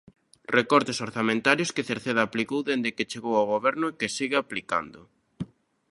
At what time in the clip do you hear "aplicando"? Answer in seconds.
4.39-5.01